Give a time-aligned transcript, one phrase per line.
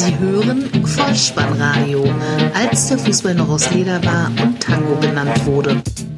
[0.00, 2.02] Sie hören Vollspannradio,
[2.54, 5.76] als der Fußball noch aus Leder war und Tango genannt wurde.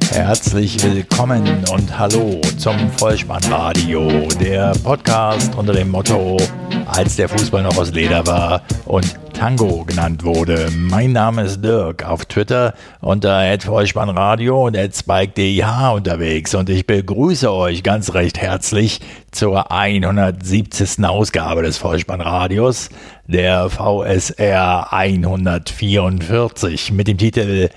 [0.09, 6.37] Herzlich willkommen und hallo zum Vollspannradio, der Podcast unter dem Motto,
[6.85, 10.69] als der Fußball noch aus Leder war und Tango genannt wurde.
[10.73, 17.83] Mein Name ist Dirk, auf Twitter unter @vollspannradio und @spike_dih unterwegs und ich begrüße euch
[17.83, 19.01] ganz recht herzlich
[19.31, 21.03] zur 170.
[21.03, 22.87] Ausgabe des Vollspannradios,
[23.27, 27.67] der VSR 144 mit dem Titel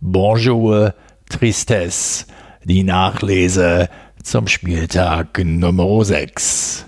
[0.00, 0.92] Bonjour
[1.28, 2.26] Tristesse,
[2.64, 3.88] die Nachlese
[4.24, 6.86] zum Spieltag Nummer 6.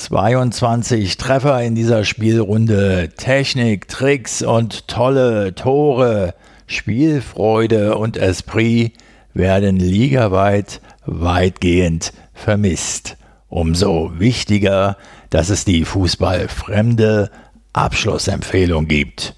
[0.00, 6.34] 22 Treffer in dieser Spielrunde, Technik, Tricks und tolle Tore,
[6.66, 8.94] Spielfreude und Esprit
[9.34, 13.18] werden ligaweit weitgehend vermisst.
[13.48, 14.96] Umso wichtiger,
[15.28, 17.30] dass es die fußballfremde
[17.74, 19.36] Abschlussempfehlung gibt.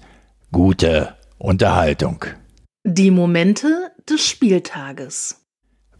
[0.53, 2.23] Gute Unterhaltung.
[2.85, 5.41] Die Momente des Spieltages.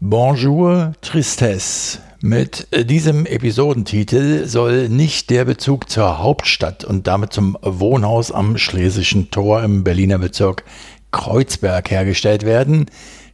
[0.00, 1.98] Bonjour Tristesse.
[2.26, 9.30] Mit diesem Episodentitel soll nicht der Bezug zur Hauptstadt und damit zum Wohnhaus am Schlesischen
[9.30, 10.64] Tor im Berliner Bezirk
[11.10, 12.86] Kreuzberg hergestellt werden.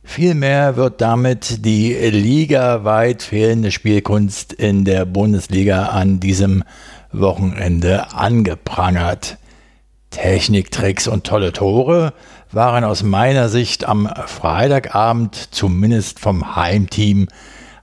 [0.03, 6.65] Vielmehr wird damit die ligaweit fehlende Spielkunst in der Bundesliga an diesem
[7.13, 9.39] Wochenende angeprangert.
[10.11, 12.13] Techniktricks und tolle Tore
[12.51, 17.29] waren aus meiner Sicht am Freitagabend zumindest vom Heimteam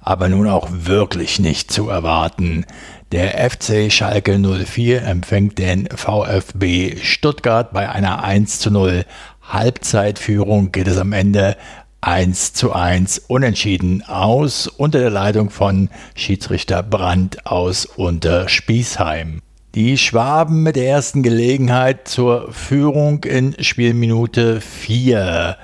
[0.08, 2.66] aber nun auch wirklich nicht zu erwarten.
[3.12, 9.04] Der FC Schalke 04 empfängt den VfB Stuttgart bei einer 1 zu 0
[9.42, 11.58] Halbzeitführung geht es am Ende
[12.00, 19.42] 1 zu 1 unentschieden aus unter der Leitung von Schiedsrichter Brandt aus Unterspießheim.
[19.76, 25.58] Die Schwaben mit der ersten Gelegenheit zur Führung in Spielminute 4.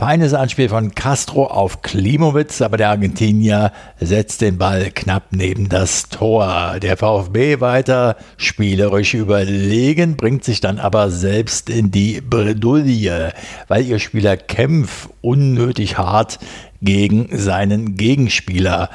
[0.00, 6.08] Feines Anspiel von Castro auf Klimowitz, aber der Argentinier setzt den Ball knapp neben das
[6.08, 6.78] Tor.
[6.80, 13.34] Der VfB weiter spielerisch überlegen, bringt sich dann aber selbst in die Bredouille,
[13.68, 16.38] weil ihr Spieler Kempf unnötig hart
[16.80, 18.88] gegen seinen Gegenspieler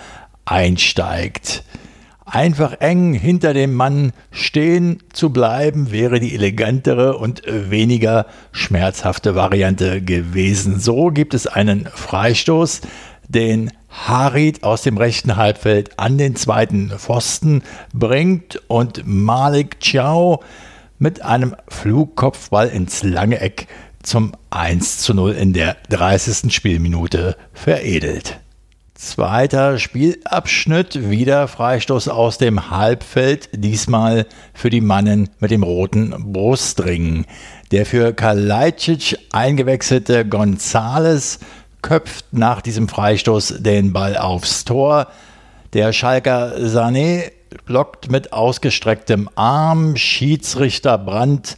[0.46, 1.64] einsteigt.
[2.36, 10.02] Einfach eng hinter dem Mann stehen zu bleiben wäre die elegantere und weniger schmerzhafte Variante
[10.02, 10.82] gewesen.
[10.82, 12.82] So gibt es einen Freistoß,
[13.30, 17.64] den Harid aus dem rechten Halbfeld an den zweiten Pfosten
[17.94, 20.44] bringt und Malik Chow
[21.00, 23.68] mit einem Flugkopfball ins lange Eck
[24.04, 26.54] zum 1 zu 0 in der 30.
[26.54, 28.42] Spielminute veredelt.
[28.98, 37.26] Zweiter Spielabschnitt, wieder Freistoß aus dem Halbfeld, diesmal für die Mannen mit dem roten Brustring.
[37.72, 41.40] Der für Kalajdzic eingewechselte Gonzales
[41.82, 45.08] köpft nach diesem Freistoß den Ball aufs Tor.
[45.74, 47.34] Der Schalker Sané
[47.66, 49.98] blockt mit ausgestrecktem Arm.
[49.98, 51.58] Schiedsrichter Brandt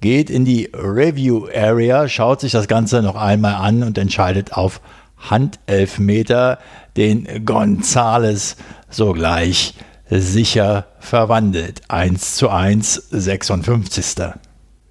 [0.00, 4.80] geht in die Review Area, schaut sich das Ganze noch einmal an und entscheidet auf
[5.18, 6.58] Handelfmeter,
[6.96, 8.56] den Gonzales
[8.88, 9.74] sogleich
[10.10, 11.82] sicher verwandelt.
[11.88, 14.32] 1 zu 1, 56.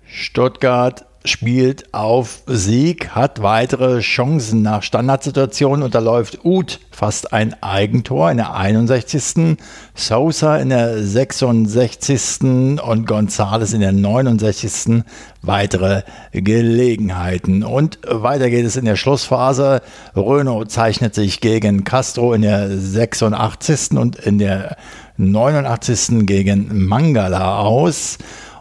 [0.06, 8.38] Stuttgart spielt auf Sieg, hat weitere Chancen nach Standardsituationen, unterläuft Uth fast ein Eigentor in
[8.38, 9.58] der 61.
[9.94, 12.42] Sosa in der 66.
[12.82, 15.04] und Gonzales in der 69.
[15.44, 16.02] weitere
[16.32, 17.64] Gelegenheiten.
[17.64, 19.84] Und weiter geht es in der Schlussphase.
[20.16, 23.92] Renault zeichnet sich gegen Castro in der 86.
[23.92, 24.76] und in der
[25.18, 26.26] 89.
[26.26, 28.18] gegen Mangala aus.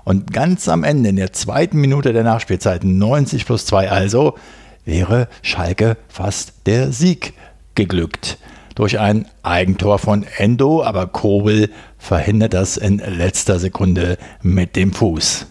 [0.07, 4.37] Und ganz am Ende, in der zweiten Minute der Nachspielzeit, 90 plus 2 also,
[4.85, 7.33] wäre Schalke fast der Sieg
[7.75, 8.39] geglückt.
[8.77, 15.47] Durch ein Eigentor von Endo, aber Kobel verhindert das in letzter Sekunde mit dem Fuß.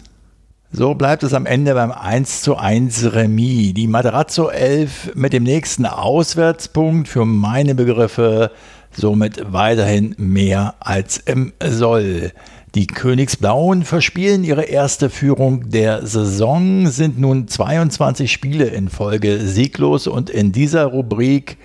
[0.72, 3.74] So bleibt es am Ende beim 1 zu 1 Remis.
[3.74, 8.50] Die Materazzo 11 mit dem nächsten Auswärtspunkt für meine Begriffe
[8.96, 12.32] somit weiterhin mehr als im Soll.
[12.76, 20.06] Die Königsblauen verspielen ihre erste Führung der Saison, sind nun 22 Spiele in Folge sieglos
[20.06, 21.56] und in dieser Rubrik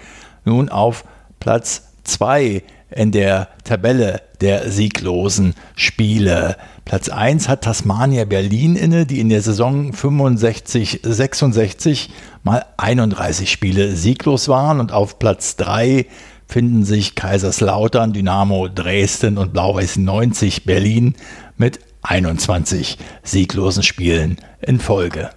[0.45, 1.03] nun auf
[1.41, 6.55] Platz 2 in der Tabelle der sieglosen Spiele.
[6.85, 12.07] Platz 1 hat Tasmania Berlin inne, die in der Saison 65-66
[12.43, 16.05] mal 31 Spiele sieglos waren und auf Platz 3
[16.51, 21.15] finden sich Kaiserslautern, Dynamo Dresden und Blau-Weiß 90 Berlin
[21.55, 25.29] mit 21 sieglosen Spielen in Folge.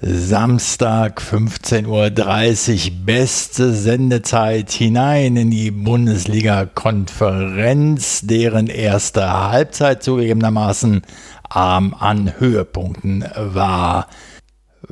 [0.00, 11.02] Samstag 15.30 Uhr, beste Sendezeit hinein in die Bundesliga-Konferenz, deren erste Halbzeit zugegebenermaßen
[11.50, 14.06] arm an Höhepunkten war.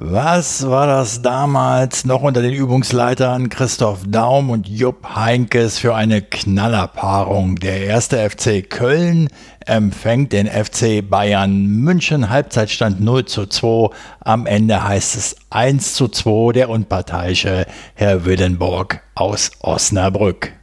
[0.02, 6.22] Was war das damals noch unter den Übungsleitern Christoph Daum und Jupp Heinkes für eine
[6.22, 7.56] Knallerpaarung?
[7.56, 9.28] Der erste FC Köln
[9.66, 12.30] empfängt den FC Bayern München.
[12.30, 13.90] Halbzeitstand 0 zu 2.
[14.20, 16.52] Am Ende heißt es 1 zu 2.
[16.54, 20.54] Der unparteiische Herr Willenborg aus Osnabrück.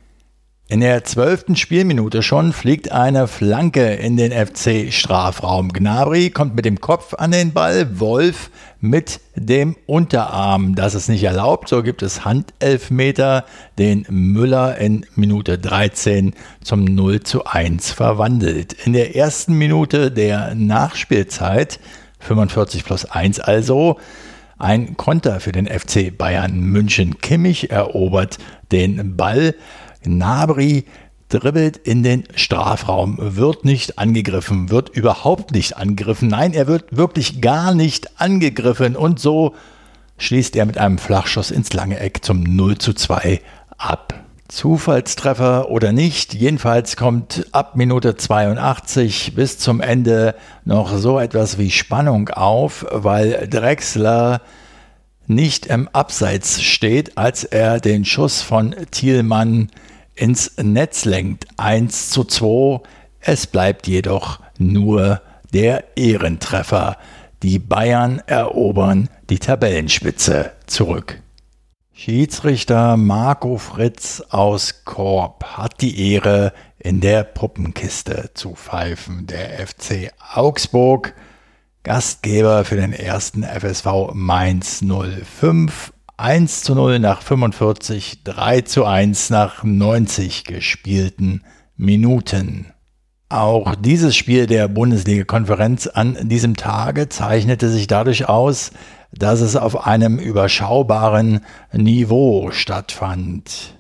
[0.70, 5.72] In der zwölften Spielminute schon fliegt eine Flanke in den FC-Strafraum.
[5.72, 8.50] Gnabry kommt mit dem Kopf an den Ball, Wolf
[8.82, 10.76] mit dem Unterarm.
[10.76, 13.46] Das ist nicht erlaubt, so gibt es Handelfmeter,
[13.80, 18.74] den Müller in Minute 13 zum 0 zu 1 verwandelt.
[18.74, 21.80] In der ersten Minute der Nachspielzeit,
[22.20, 24.02] 45 plus 1 also,
[24.58, 27.20] ein Konter für den FC Bayern München.
[27.22, 28.38] Kimmich erobert
[28.72, 29.56] den Ball.
[30.04, 30.86] Gnabry
[31.30, 36.30] dribbelt in den Strafraum, wird nicht angegriffen, wird überhaupt nicht angegriffen.
[36.30, 39.56] Nein, er wird wirklich gar nicht angegriffen und so
[40.18, 43.42] schließt er mit einem Flachschuss ins lange Eck zum 0 zu 2
[43.78, 44.14] ab.
[44.48, 51.70] Zufallstreffer oder nicht, jedenfalls kommt ab Minute 82 bis zum Ende noch so etwas wie
[51.70, 54.42] Spannung auf, weil Drexler
[55.28, 59.70] nicht im Abseits steht, als er den Schuss von Thielmann
[60.16, 61.48] ins Netz lenkt.
[61.58, 62.82] 1 zu 2.
[63.20, 65.22] Es bleibt jedoch nur
[65.54, 66.98] der Ehrentreffer.
[67.44, 71.22] Die Bayern erobern die Tabellenspitze zurück.
[71.94, 79.28] Schiedsrichter Marco Fritz aus Korb hat die Ehre, in der Puppenkiste zu pfeifen.
[79.28, 81.16] Der FC Augsburg,
[81.88, 89.30] Gastgeber für den ersten FSV Mainz 05, 1 zu 0 nach 45, 3 zu 1
[89.30, 91.44] nach 90 gespielten
[91.78, 92.74] Minuten.
[93.30, 98.72] Auch dieses Spiel der Bundesliga-Konferenz an diesem Tage zeichnete sich dadurch aus,
[99.14, 101.40] dass es auf einem überschaubaren
[101.72, 103.77] Niveau stattfand.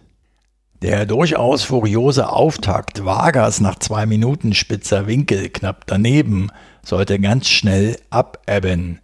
[0.84, 6.52] Der durchaus furiose Auftakt Vargas nach zwei Minuten spitzer Winkel knapp daneben
[6.84, 9.00] sollte ganz schnell abebben.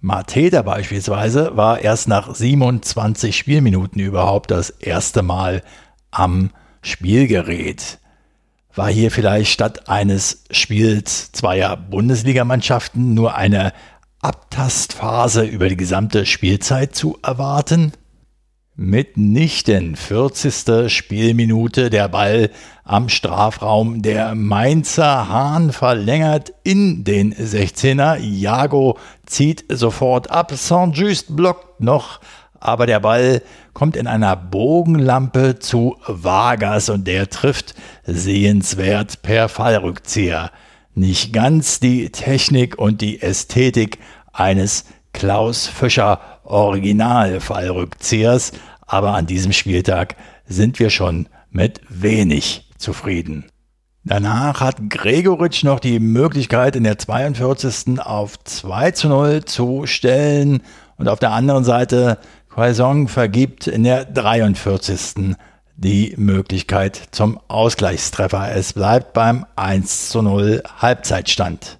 [0.00, 5.64] Mateta beispielsweise war erst nach 27 Spielminuten überhaupt das erste Mal
[6.12, 6.50] am
[6.82, 7.98] Spielgerät.
[8.76, 13.72] War hier vielleicht statt eines Spiels zweier Bundesligamannschaften nur eine
[14.20, 17.92] Abtastphase über die gesamte Spielzeit zu erwarten?
[18.80, 20.88] Mitnichten 40.
[20.88, 22.50] Spielminute der Ball
[22.84, 24.02] am Strafraum.
[24.02, 28.18] Der Mainzer Hahn verlängert in den 16er.
[28.20, 28.96] Jago
[29.26, 30.52] zieht sofort ab.
[30.54, 32.20] Saint-Just blockt noch,
[32.60, 33.42] aber der Ball
[33.72, 40.52] kommt in einer Bogenlampe zu Vargas und der trifft sehenswert per Fallrückzieher.
[40.94, 43.98] Nicht ganz die Technik und die Ästhetik
[44.32, 48.52] eines Klaus Fischer Original-Fallrückziehers,
[48.88, 53.44] aber an diesem Spieltag sind wir schon mit wenig zufrieden.
[54.04, 58.00] Danach hat Gregoritsch noch die Möglichkeit, in der 42.
[58.00, 60.62] auf 2 zu 0 zu stellen.
[60.96, 62.18] Und auf der anderen Seite,
[62.48, 65.36] Quaison vergibt in der 43.
[65.76, 68.50] die Möglichkeit zum Ausgleichstreffer.
[68.52, 71.77] Es bleibt beim 1 zu 0 Halbzeitstand.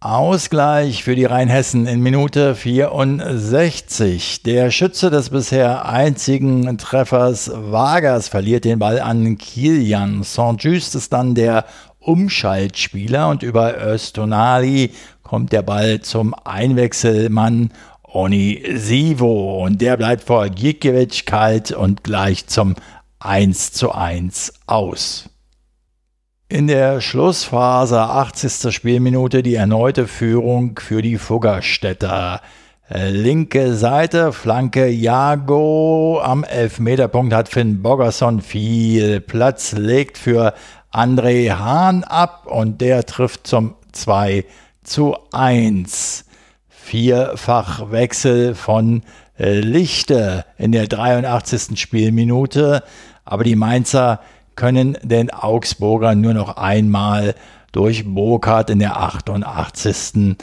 [0.00, 4.44] Ausgleich für die Rheinhessen in Minute 64.
[4.44, 10.22] Der Schütze des bisher einzigen Treffers Vargas verliert den Ball an Kilian.
[10.22, 11.64] Saint-Just ist dann der
[11.98, 14.92] Umschaltspieler und über Östonali
[15.24, 17.72] kommt der Ball zum Einwechselmann
[18.04, 22.76] Onisivo und der bleibt vor Gikiewicz kalt und gleich zum
[23.18, 25.28] 1 zu 1 aus.
[26.50, 28.74] In der Schlussphase, 80.
[28.74, 32.40] Spielminute, die erneute Führung für die Fuggerstädter.
[32.88, 36.22] Linke Seite, Flanke Jago.
[36.22, 40.54] Am Elfmeterpunkt hat Finn Bogerson viel Platz, legt für
[40.90, 44.46] André Hahn ab und der trifft zum 2
[44.82, 46.24] zu 1.
[46.70, 49.02] Vierfachwechsel von
[49.36, 51.78] Lichte in der 83.
[51.78, 52.82] Spielminute.
[53.26, 54.20] Aber die Mainzer
[54.58, 57.36] können den Augsburger nur noch einmal
[57.70, 60.36] durch Burkhardt in der 88.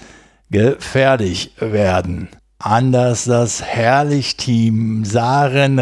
[0.50, 2.30] gefährlich werden.
[2.58, 5.82] Anders das Herrlich-Team Saren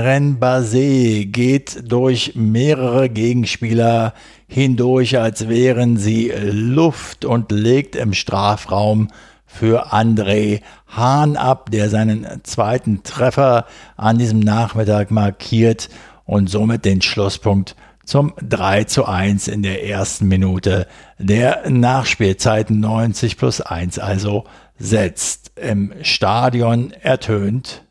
[1.32, 4.16] geht durch mehrere Gegenspieler
[4.48, 9.10] hindurch, als wären sie Luft und legt im Strafraum
[9.46, 15.90] für André Hahn ab, der seinen zweiten Treffer an diesem Nachmittag markiert
[16.26, 17.76] und somit den Schlusspunkt
[18.06, 24.46] zum 3 zu 1 in der ersten Minute der Nachspielzeit 90 plus 1 also
[24.78, 25.52] setzt.
[25.56, 27.84] Im Stadion ertönt.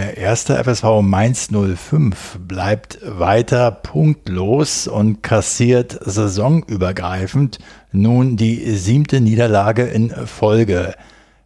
[0.00, 7.58] Der erste FSV Mainz 05 bleibt weiter punktlos und kassiert saisonübergreifend
[7.92, 10.94] nun die siebte Niederlage in Folge.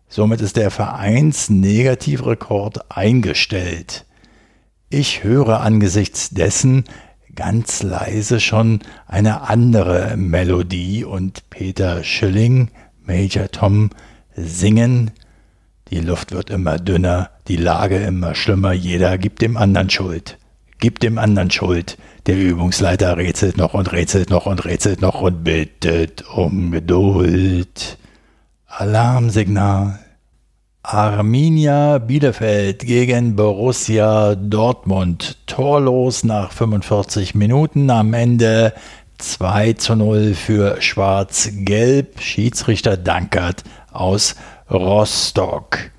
[0.07, 4.07] Somit ist der Vereinsnegativrekord eingestellt.
[4.89, 6.85] Ich höre angesichts dessen
[7.35, 12.71] ganz leise schon eine andere Melodie und Peter Schilling,
[13.05, 13.91] Major Tom,
[14.37, 15.11] singen
[15.95, 20.39] die Luft wird immer dünner, die Lage immer schlimmer, jeder gibt dem anderen Schuld.
[20.81, 21.99] Gibt dem anderen Schuld.
[22.27, 27.97] Der Übungsleiter rätselt noch und rätselt noch und rätselt noch und bittet um Geduld.
[28.67, 30.01] Alarmsignal.
[30.83, 35.47] Arminia Bielefeld gegen Borussia Dortmund.
[35.47, 37.89] Torlos nach 45 Minuten.
[37.89, 38.73] Am Ende
[39.19, 42.21] 2 zu 0 für Schwarz-Gelb.
[42.21, 44.35] Schiedsrichter Dankert aus
[44.71, 45.91] Rostock.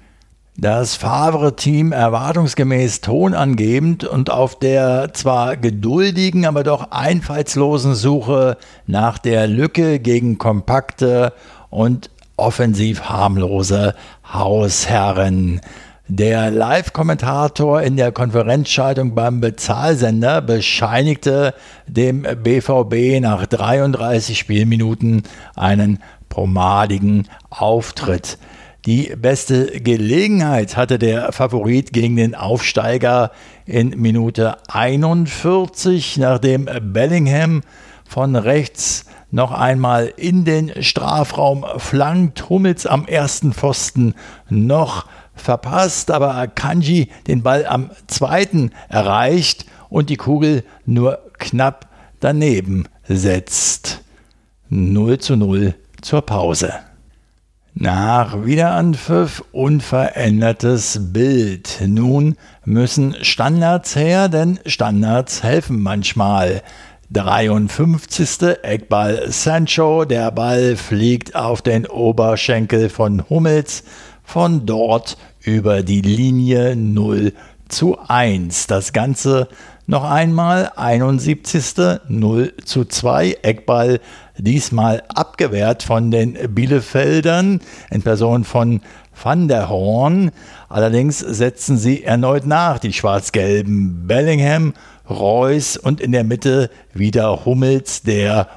[0.58, 8.58] Das Favre-Team erwartungsgemäß tonangebend und auf der zwar geduldigen, aber doch einfallslosen Suche
[8.88, 11.34] nach der Lücke gegen kompakte
[11.70, 13.94] und offensiv harmlose
[14.34, 15.62] Hausherren.
[16.08, 21.54] Der Live-Kommentator in der Konferenzschaltung beim Bezahlsender bescheinigte
[21.88, 25.24] dem BVB nach 33 Spielminuten
[25.56, 28.38] einen pomadigen Auftritt.
[28.86, 33.32] Die beste Gelegenheit hatte der Favorit gegen den Aufsteiger
[33.66, 37.62] in Minute 41, nachdem Bellingham
[38.08, 44.14] von rechts noch einmal in den Strafraum flankt, Hummels am ersten Pfosten
[44.50, 51.90] noch verpasst, aber Kanji den Ball am zweiten erreicht und die Kugel nur knapp
[52.20, 54.04] daneben setzt.
[54.70, 56.72] 0 zu 0 zur Pause.
[57.74, 61.82] Nach Wiederanpfiff unverändertes Bild.
[61.86, 66.62] Nun müssen Standards her, denn Standards helfen manchmal.
[67.12, 68.60] 53.
[68.62, 73.84] Eckball Sancho, der Ball fliegt auf den Oberschenkel von Hummels,
[74.24, 77.34] von dort über die Linie 0
[77.68, 78.68] zu 1.
[78.68, 79.48] Das Ganze
[79.88, 81.76] noch einmal 71.
[82.08, 84.00] 0 zu 2 Eckball
[84.38, 87.62] diesmal abgewehrt von den Bielefeldern
[87.92, 88.82] in Person von
[89.22, 90.32] Van der Horn.
[90.70, 94.74] Allerdings setzen sie erneut nach, die schwarz-gelben Bellingham,
[95.10, 98.48] Reus und in der Mitte wieder Hummels, der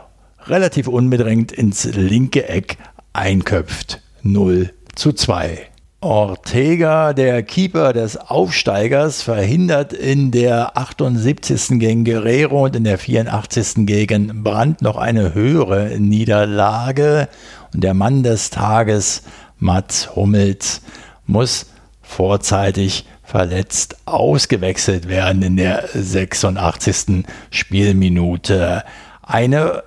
[0.46, 2.78] relativ unbedrängt ins linke Eck
[3.12, 4.00] einköpft.
[4.22, 5.68] 0 zu 2.
[6.00, 11.80] Ortega, der Keeper des Aufsteigers, verhindert in der 78.
[11.80, 13.84] gegen Guerrero und in der 84.
[13.84, 17.28] gegen Brandt noch eine höhere Niederlage.
[17.74, 19.24] Und der Mann des Tages,
[19.58, 20.82] Mats Hummels,
[21.26, 21.66] muss
[22.00, 27.24] vorzeitig verletzt ausgewechselt werden in der 86.
[27.50, 28.84] Spielminute.
[29.20, 29.82] Eine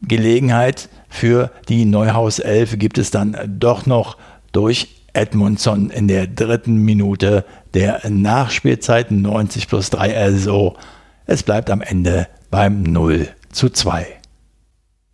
[0.00, 4.16] Gelegenheit für die Neuhaus 11 gibt es dann doch noch
[4.52, 7.44] durch Edmundson in der dritten Minute
[7.74, 10.16] der Nachspielzeit 90 plus 3.
[10.16, 10.76] Also
[11.24, 14.06] es bleibt am Ende beim 0 zu 2.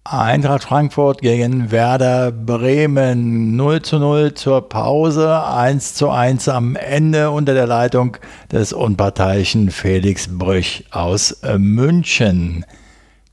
[0.04, 7.30] Eintracht Frankfurt gegen Werder Bremen 0 zu 0 zur Pause, 1 zu 1 am Ende
[7.30, 8.16] unter der Leitung
[8.50, 12.66] des unparteiischen Felix Brüch aus München.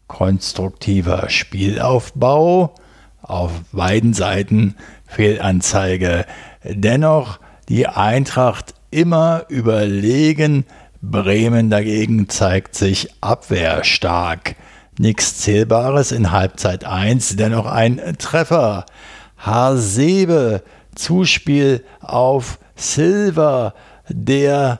[0.05, 2.75] Konstruktiver Spielaufbau
[3.23, 4.75] auf beiden Seiten,
[5.07, 6.25] Fehlanzeige
[6.63, 7.39] Dennoch
[7.69, 10.65] die Eintracht immer überlegen.
[11.01, 14.55] Bremen dagegen zeigt sich abwehrstark.
[14.97, 18.85] Nichts Zählbares in Halbzeit 1, dennoch ein Treffer.
[19.37, 20.61] Hasebe,
[20.93, 23.73] Zuspiel auf Silva,
[24.09, 24.79] der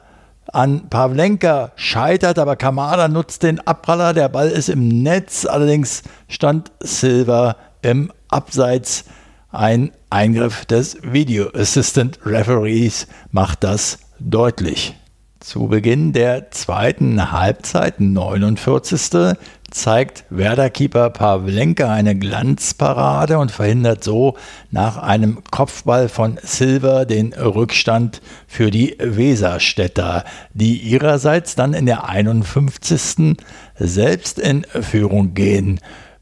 [0.52, 6.72] an Pavlenka scheitert, aber Kamada nutzt den Abpraller, der Ball ist im Netz, allerdings stand
[6.82, 9.06] Silva im Abseits.
[9.52, 14.96] Ein Eingriff des Video Assistant Referees macht das deutlich.
[15.40, 19.36] Zu Beginn der zweiten Halbzeit, 49.
[19.72, 24.38] zeigt Werder-Keeper Pavlenka eine Glanzparade und verhindert so
[24.70, 32.08] nach einem Kopfball von Silver den Rückstand für die Weserstädter, die ihrerseits dann in der
[32.08, 33.36] 51.
[33.80, 35.80] selbst in Führung gehen.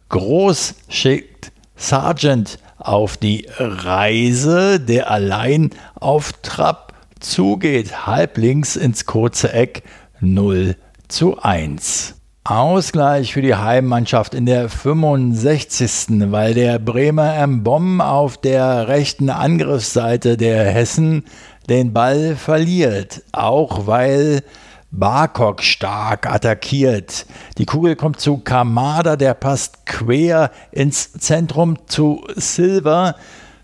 [0.07, 2.57] Groß schickt Sargent
[2.87, 9.83] auf die Reise, der allein auf Trab zugeht, halblinks ins kurze Eck
[10.21, 10.75] 0
[11.07, 12.15] zu 1.
[12.43, 16.31] Ausgleich für die Heimmannschaft in der 65.
[16.31, 21.25] weil der Bremer Mbom auf der rechten Angriffsseite der Hessen
[21.69, 24.43] den Ball verliert, auch weil
[24.91, 27.25] Barkok stark attackiert.
[27.57, 33.15] Die Kugel kommt zu Kamada, der passt quer ins Zentrum zu Silver.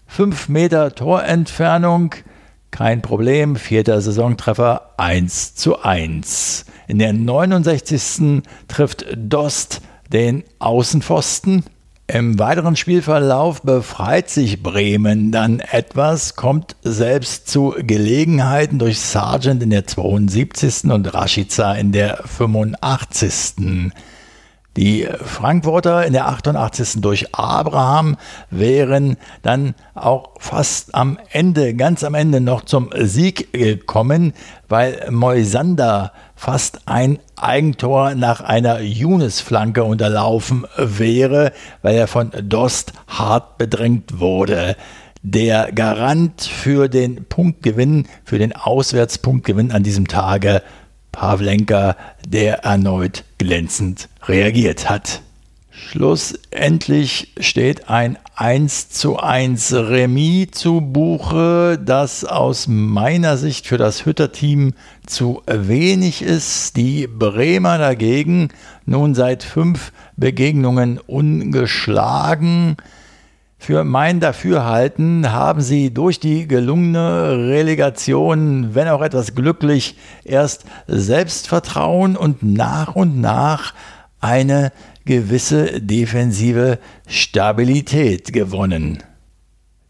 [0.08, 2.14] 5 Meter Torentfernung.
[2.72, 6.66] Kein Problem, vierter Saisontreffer 1 zu 1.
[6.88, 8.44] In der 69.
[8.68, 11.64] trifft Dost den Außenpfosten.
[12.08, 19.70] Im weiteren Spielverlauf befreit sich Bremen dann etwas, kommt selbst zu Gelegenheiten durch Sargent in
[19.70, 20.92] der 72.
[20.92, 23.94] und Rashica in der 85.
[24.76, 27.00] Die Frankfurter in der 88.
[27.00, 28.18] durch Abraham
[28.50, 34.34] wären dann auch fast am Ende, ganz am Ende noch zum Sieg gekommen,
[34.68, 36.12] weil Moisander
[36.44, 44.76] fast ein Eigentor nach einer Younes-Flanke unterlaufen wäre, weil er von Dost hart bedrängt wurde.
[45.22, 50.62] Der Garant für den Punktgewinn, für den Auswärtspunktgewinn an diesem Tage
[51.14, 51.96] Pavlenka,
[52.28, 55.22] der erneut glänzend reagiert hat.
[55.72, 64.08] Schlussendlich steht ein 1 zu 1 Remis zu Buche, das aus meiner Sicht für das
[64.08, 64.74] Hütter-Team
[65.06, 66.76] zu wenig ist.
[66.76, 68.50] Die Bremer dagegen
[68.88, 72.78] nun seit fünf Begegnungen ungeschlagen.
[73.60, 82.18] Für mein Dafürhalten haben sie durch die gelungene Relegation, wenn auch etwas glücklich, erst Selbstvertrauen
[82.18, 83.76] und nach und nach
[84.24, 84.72] eine
[85.06, 89.04] gewisse defensive Stabilität gewonnen.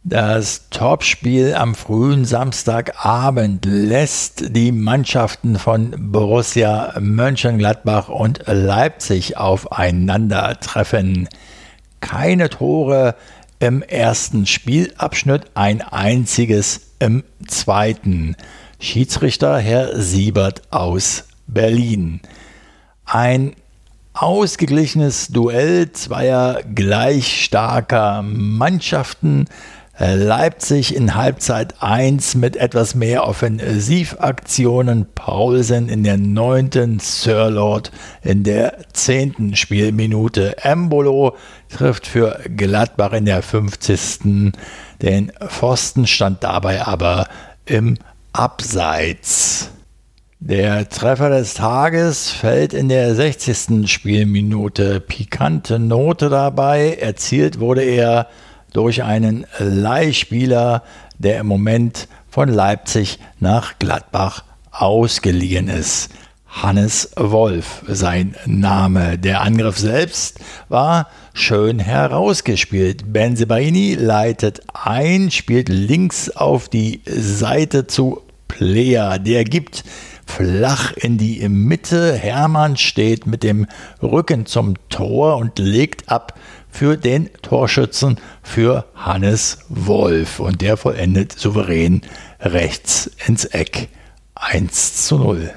[0.06, 11.30] Das Topspiel am frühen Samstagabend lässt die Mannschaften von Borussia Mönchengladbach und Leipzig aufeinandertreffen.
[12.02, 13.16] Keine Tore
[13.60, 18.36] im ersten Spielabschnitt, ein einziges im zweiten.
[18.82, 22.20] Schiedsrichter Herr Siebert aus Berlin.
[23.06, 23.54] Ein
[24.14, 29.46] ausgeglichenes Duell zweier gleich starker Mannschaften.
[30.00, 37.92] Leipzig in Halbzeit 1 mit etwas mehr Offensivaktionen, Paulsen in der 9., Sirlord
[38.24, 39.56] in der 10.
[39.56, 40.58] Spielminute.
[40.64, 41.36] Embolo
[41.70, 44.54] trifft für Gladbach in der 50.
[45.02, 47.28] Den Pfosten stand dabei aber
[47.66, 47.98] im
[48.32, 49.70] Abseits.
[50.46, 53.90] Der Treffer des Tages fällt in der 60.
[53.90, 55.00] Spielminute.
[55.00, 56.98] Pikante Note dabei.
[57.00, 58.28] Erzielt wurde er
[58.74, 60.84] durch einen Leihspieler,
[61.18, 66.10] der im Moment von Leipzig nach Gladbach ausgeliehen ist.
[66.46, 69.18] Hannes Wolf sein Name.
[69.18, 73.14] Der Angriff selbst war schön herausgespielt.
[73.14, 79.20] Benzebaini leitet ein, spielt links auf die Seite zu Player.
[79.20, 79.86] Der gibt
[80.36, 82.14] flach in die Mitte.
[82.16, 83.68] Hermann steht mit dem
[84.02, 90.40] Rücken zum Tor und legt ab für den Torschützen für Hannes Wolf.
[90.40, 92.02] Und der vollendet souverän
[92.40, 93.90] rechts ins Eck.
[94.34, 95.52] 1 zu 0.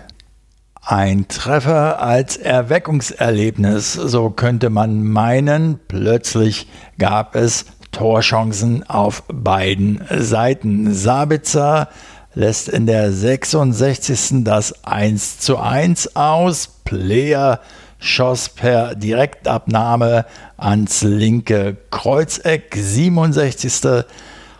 [0.83, 5.81] Ein Treffer als Erweckungserlebnis, so könnte man meinen.
[5.89, 10.93] Plötzlich gab es Torchancen auf beiden Seiten.
[10.93, 11.89] Sabitzer
[12.37, 14.45] lässt in der 66.
[14.45, 16.69] das 1 zu 1 aus.
[16.85, 17.61] Player
[17.99, 22.77] schoss per Direktabnahme ans linke Kreuzeck.
[22.79, 24.05] 67.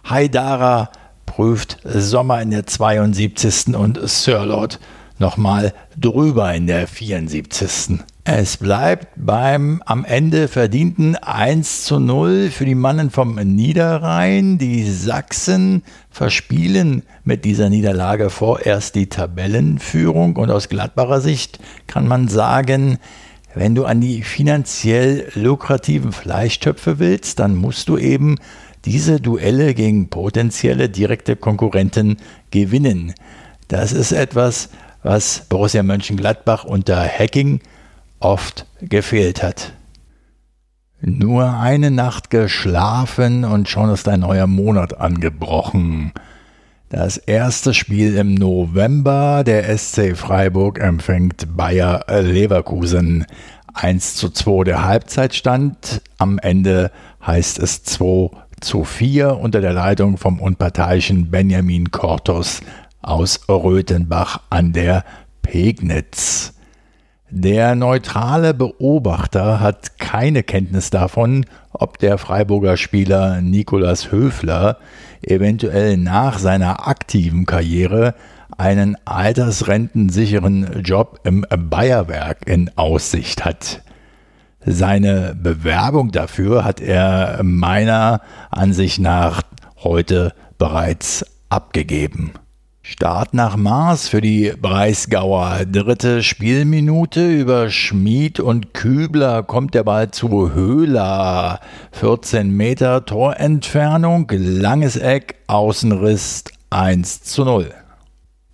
[0.09, 0.91] Haidara
[1.27, 3.77] prüft Sommer in der 72.
[3.77, 4.81] und Sirlot
[5.19, 8.01] nochmal drüber in der 74.
[8.29, 14.59] Es bleibt beim am Ende verdienten 1 zu 0 für die Mannen vom Niederrhein.
[14.59, 22.27] Die Sachsen verspielen mit dieser Niederlage vorerst die Tabellenführung und aus Gladbacher Sicht kann man
[22.27, 22.99] sagen,
[23.55, 28.39] wenn du an die finanziell lukrativen Fleischtöpfe willst, dann musst du eben
[28.87, 32.17] diese Duelle gegen potenzielle direkte Konkurrenten
[32.51, 33.15] gewinnen.
[33.69, 34.71] Das ist etwas,
[35.05, 37.61] was Borussia Mönchengladbach unter Hacking
[38.21, 39.73] oft gefehlt hat.
[41.01, 46.13] Nur eine Nacht geschlafen und schon ist ein neuer Monat angebrochen.
[46.89, 53.27] Das erste Spiel im November, der SC Freiburg empfängt Bayer Leverkusen.
[53.75, 56.01] 1 zu 2 der Halbzeitstand.
[56.17, 56.91] Am Ende
[57.27, 62.61] heißt es 2 zu 4 unter der Leitung vom unparteiischen Benjamin Kortus
[63.03, 65.05] aus Röthenbach an der
[65.43, 66.56] Pegnitz.
[67.39, 74.79] Der neutrale Beobachter hat keine Kenntnis davon, ob der Freiburger Spieler Nikolas Höfler
[75.21, 78.15] eventuell nach seiner aktiven Karriere
[78.57, 83.83] einen altersrentensicheren Job im Bayerwerk in Aussicht hat.
[84.65, 89.43] Seine Bewerbung dafür hat er meiner Ansicht nach
[89.85, 92.33] heute bereits abgegeben.
[92.89, 95.65] Start nach Mars für die Breisgauer.
[95.67, 101.59] Dritte Spielminute über Schmid und Kübler kommt der Ball zu Höhler.
[101.91, 107.75] 14 Meter Torentfernung, langes Eck, Außenriss 1 zu 0.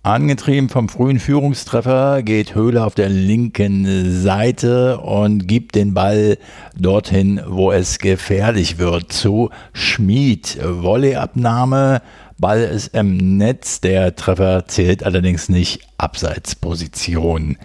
[0.01, 6.39] Angetrieben vom frühen Führungstreffer geht Höhler auf der linken Seite und gibt den Ball
[6.75, 10.57] dorthin, wo es gefährlich wird, zu Schmid.
[10.59, 12.01] Volleyabnahme
[12.43, 17.55] Ball ist im Netz, der Treffer zählt allerdings nicht Abseitsposition.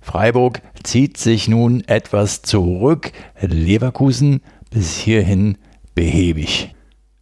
[0.00, 5.58] Freiburg zieht sich nun etwas zurück, Leverkusen bis hierhin
[5.96, 6.72] behäbig.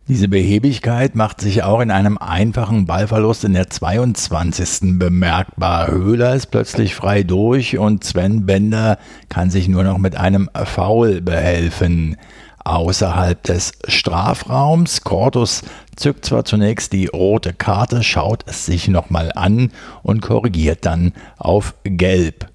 [0.06, 4.98] Diese Behebigkeit macht sich auch in einem einfachen Ballverlust in der 22.
[4.98, 5.90] bemerkbar.
[5.90, 8.98] Höhler ist plötzlich frei durch und Sven Bender
[9.30, 12.18] kann sich nur noch mit einem Foul behelfen
[12.64, 15.02] außerhalb des Strafraums.
[15.02, 15.62] Cordus
[15.96, 19.72] zückt zwar zunächst die rote Karte, schaut es sich nochmal an
[20.02, 22.46] und korrigiert dann auf Gelb.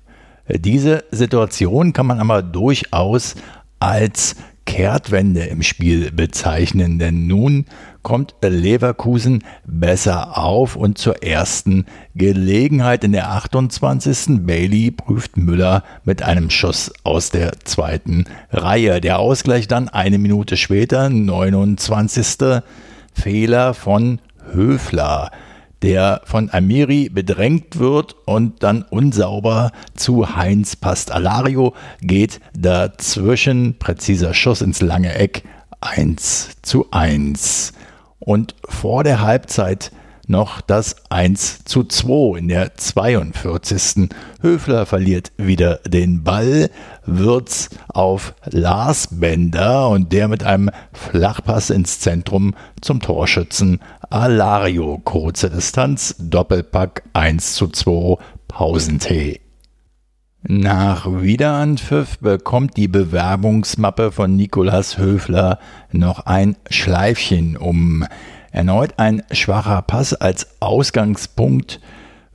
[0.50, 3.36] Diese Situation kann man aber durchaus
[3.80, 7.66] als Kehrtwende im Spiel bezeichnen, denn nun
[8.08, 14.46] kommt Leverkusen besser auf und zur ersten Gelegenheit in der 28.
[14.46, 19.02] Bailey prüft Müller mit einem Schuss aus der zweiten Reihe.
[19.02, 22.62] Der Ausgleich dann eine Minute später, 29.
[23.12, 24.22] Fehler von
[24.54, 25.30] Höfler
[25.82, 31.12] der von Amiri bedrängt wird und dann unsauber zu Heinz passt.
[31.12, 35.44] Alario geht dazwischen, präziser Schuss ins lange Eck,
[35.82, 37.74] 1 zu 1.
[38.28, 39.90] Und vor der Halbzeit
[40.28, 44.10] noch das 1 zu 2 in der 42.
[44.42, 46.70] Höfler verliert wieder den Ball,
[47.06, 55.00] Würz auf Lars Bender und der mit einem Flachpass ins Zentrum zum Torschützen Alario.
[55.06, 58.18] Kurze Distanz, Doppelpack 1 zu 2,
[58.50, 59.40] Pausentee.
[60.44, 65.58] Nach Wiederanpfiff bekommt die Bewerbungsmappe von Nikolas Höfler
[65.92, 68.06] noch ein Schleifchen um.
[68.52, 71.82] Erneut ein schwacher Pass als Ausgangspunkt.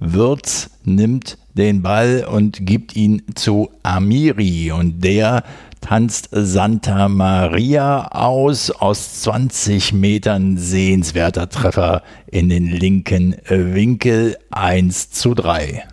[0.00, 5.44] Würz nimmt den Ball und gibt ihn zu Amiri und der
[5.80, 8.72] tanzt Santa Maria aus.
[8.72, 15.84] Aus 20 Metern sehenswerter Treffer in den linken Winkel 1 zu 3.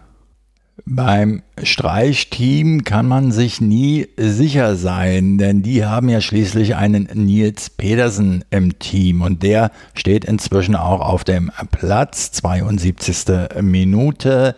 [0.92, 7.70] Beim Streichteam kann man sich nie sicher sein, denn die haben ja schließlich einen Nils
[7.70, 13.62] Pedersen im Team und der steht inzwischen auch auf dem Platz, 72.
[13.62, 14.56] Minute.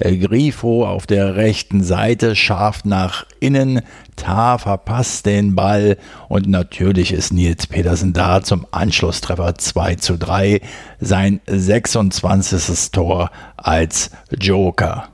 [0.00, 3.82] Grifo auf der rechten Seite, scharf nach innen.
[4.16, 5.96] Tar verpasst den Ball
[6.28, 10.60] und natürlich ist Nils Pedersen da zum Anschlusstreffer 2 zu 3,
[10.98, 12.90] sein 26.
[12.90, 14.10] Tor als
[14.40, 15.08] Joker.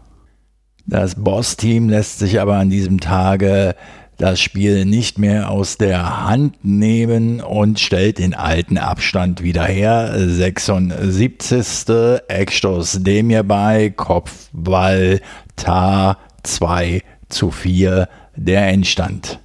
[0.87, 3.75] Das Boss-Team lässt sich aber an diesem Tage
[4.19, 10.13] das Spiel nicht mehr aus der Hand nehmen und stellt den alten Abstand wieder her.
[10.15, 11.87] 76.
[12.29, 15.21] Eckstoß dem hierbei, Kopfball,
[15.57, 19.41] Tar 2 zu 4 der Endstand.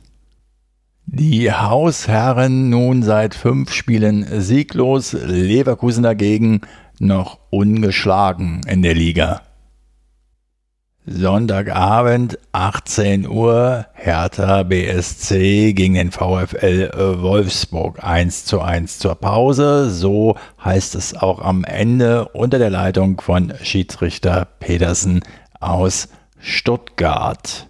[1.06, 6.62] Die Hausherren nun seit fünf Spielen sieglos, Leverkusen dagegen
[6.99, 9.41] noch ungeschlagen in der Liga.
[11.12, 16.91] Sonntagabend, 18 Uhr, Hertha BSC gegen den VfL
[17.22, 19.89] Wolfsburg 1 zu 1 zur Pause.
[19.89, 25.22] So heißt es auch am Ende unter der Leitung von Schiedsrichter Petersen
[25.60, 27.67] aus Stuttgart.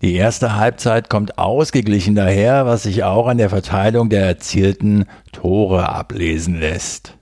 [0.00, 5.90] Die erste Halbzeit kommt ausgeglichen daher, was sich auch an der Verteilung der erzielten Tore
[5.90, 7.18] ablesen lässt.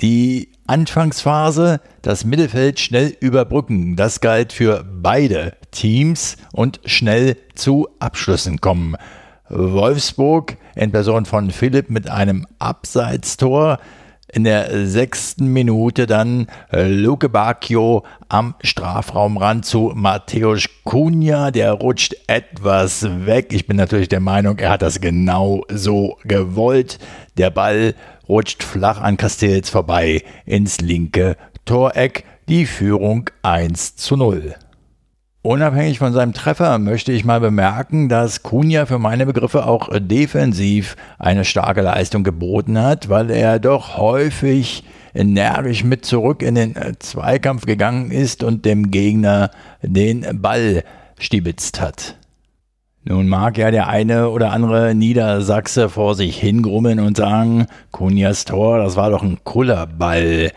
[0.00, 8.60] Die Anfangsphase, das Mittelfeld schnell überbrücken, das galt für beide Teams und schnell zu Abschlüssen
[8.60, 8.94] kommen.
[9.48, 13.78] Wolfsburg in Person von Philipp mit einem Abseitstor.
[14.30, 21.50] In der sechsten Minute dann Luke Bacchio am Strafraumrand zu Mateusz Cunha.
[21.50, 23.54] Der rutscht etwas weg.
[23.54, 26.98] Ich bin natürlich der Meinung, er hat das genau so gewollt.
[27.38, 27.94] Der Ball
[28.28, 32.24] rutscht flach an Castells vorbei ins linke Toreck.
[32.48, 34.54] Die Führung 1 zu 0.
[35.42, 40.96] Unabhängig von seinem Treffer möchte ich mal bemerken, dass Kunja für meine Begriffe auch defensiv
[41.18, 47.66] eine starke Leistung geboten hat, weil er doch häufig energisch mit zurück in den Zweikampf
[47.66, 49.50] gegangen ist und dem Gegner
[49.82, 50.84] den Ball
[51.18, 52.16] stibitzt hat.
[53.08, 58.76] Nun mag ja der eine oder andere Niedersachse vor sich hingrummeln und sagen, Kunjas Tor,
[58.76, 60.52] das war doch ein Kullerball.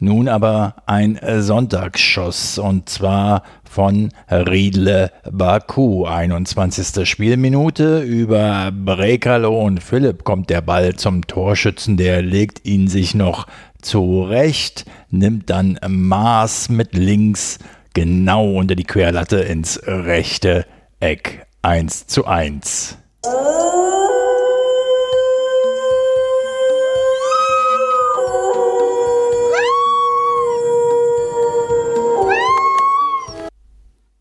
[0.00, 6.06] Nun aber ein Sonntagsschuss und zwar von Riedle Baku.
[6.06, 7.08] 21.
[7.08, 8.00] Spielminute.
[8.00, 11.96] Über Brekalo und Philipp kommt der Ball zum Torschützen.
[11.96, 13.46] Der legt ihn sich noch
[13.80, 17.60] zurecht, nimmt dann Maß mit links
[17.94, 20.66] genau unter die Querlatte ins rechte
[20.98, 21.46] Eck.
[21.62, 22.96] 1 zu 1.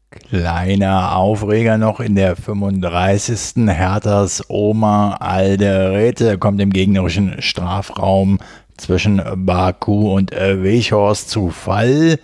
[0.10, 3.68] Kleiner Aufreger noch in der 35.
[3.68, 8.40] Herthas Oma Alderete kommt im gegnerischen Strafraum
[8.76, 12.20] zwischen Baku und Wechhorst zu Fall.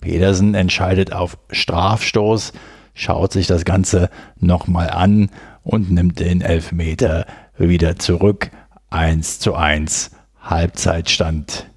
[0.00, 2.52] Pedersen entscheidet auf Strafstoß,
[2.96, 5.30] schaut sich das Ganze nochmal an
[5.62, 8.50] und nimmt den Elfmeter wieder zurück.
[8.90, 11.70] 1 zu 1 Halbzeitstand.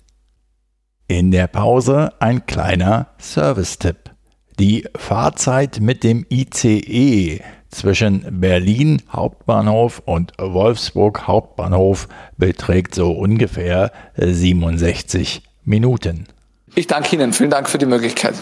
[1.07, 4.11] In der Pause ein kleiner Service-Tipp.
[4.59, 15.43] Die Fahrzeit mit dem ICE zwischen Berlin Hauptbahnhof und Wolfsburg Hauptbahnhof beträgt so ungefähr 67
[15.65, 16.27] Minuten.
[16.75, 18.35] Ich danke Ihnen, vielen Dank für die Möglichkeit.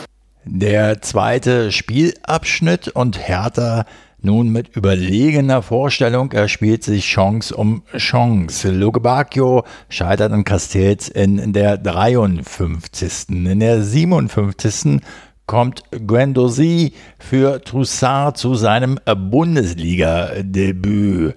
[0.49, 3.83] Der zweite Spielabschnitt und Hertha
[4.21, 8.71] nun mit überlegener Vorstellung, er spielt sich Chance um Chance.
[8.71, 13.25] Luke Bacchio scheitert an Castells in der 53.
[13.27, 15.01] In der 57
[15.47, 21.35] kommt Guendouzi für Troussard zu seinem Bundesliga-Debüt.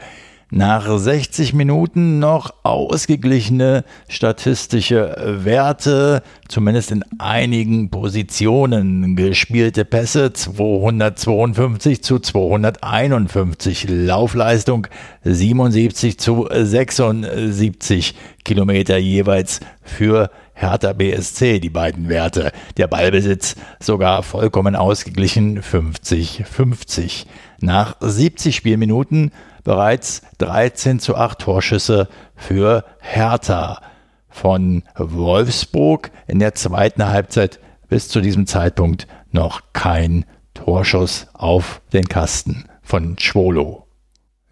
[0.53, 9.15] Nach 60 Minuten noch ausgeglichene statistische Werte, zumindest in einigen Positionen.
[9.15, 14.89] Gespielte Pässe 252 zu 251, Laufleistung
[15.23, 22.51] 77 zu 76 Kilometer jeweils für Hertha BSC, die beiden Werte.
[22.77, 27.27] Der Ballbesitz sogar vollkommen ausgeglichen 50-50.
[27.61, 29.31] Nach 70 Spielminuten
[29.65, 33.83] bereits 13 zu 8 Torschüsse für Hertha.
[34.29, 42.09] Von Wolfsburg in der zweiten Halbzeit bis zu diesem Zeitpunkt noch kein Torschuss auf den
[42.09, 43.87] Kasten von Schwolo.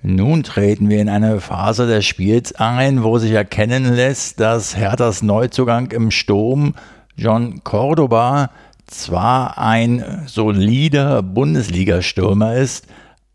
[0.02, 5.22] Nun treten wir in eine Phase des Spiels ein, wo sich erkennen lässt, dass Herthas
[5.22, 6.74] Neuzugang im Sturm
[7.16, 8.50] John Cordoba
[8.86, 12.86] zwar ein solider Bundesliga-Stürmer ist,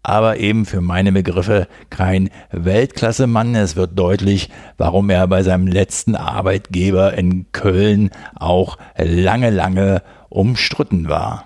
[0.03, 3.55] aber eben für meine Begriffe kein Weltklasse-Mann.
[3.55, 11.07] Es wird deutlich, warum er bei seinem letzten Arbeitgeber in Köln auch lange, lange umstritten
[11.07, 11.45] war.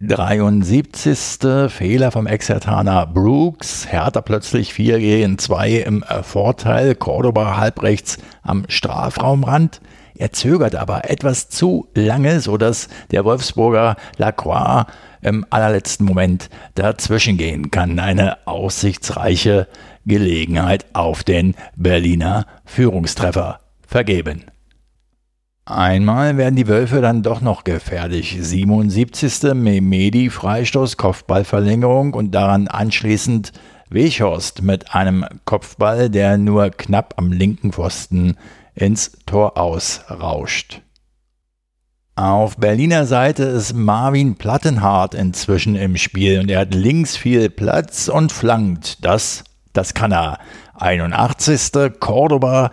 [0.00, 1.70] 73.
[1.70, 3.86] Fehler vom Exertaner Brooks.
[3.90, 6.94] Hertha plötzlich 4 gegen 2 im Vorteil.
[6.94, 9.80] Cordoba halbrechts am Strafraumrand.
[10.16, 14.86] Er zögert aber etwas zu lange, sodass der Wolfsburger Lacroix
[15.24, 17.98] im allerletzten Moment dazwischen gehen kann.
[17.98, 19.66] Eine aussichtsreiche
[20.06, 24.44] Gelegenheit auf den Berliner Führungstreffer vergeben.
[25.66, 28.36] Einmal werden die Wölfe dann doch noch gefährlich.
[28.38, 29.54] 77.
[29.54, 33.52] Memedi Freistoß, Kopfballverlängerung und daran anschließend
[33.88, 38.36] Wechhorst mit einem Kopfball, der nur knapp am linken Pfosten
[38.74, 40.83] ins Tor ausrauscht.
[42.16, 48.06] Auf Berliner Seite ist Marvin Plattenhardt inzwischen im Spiel und er hat links viel Platz
[48.06, 49.04] und flankt.
[49.04, 50.38] Das, das kann er.
[50.74, 51.72] 81.
[51.98, 52.70] Cordoba